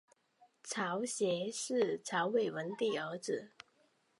[0.63, 3.51] 曹协是曹魏文帝儿子。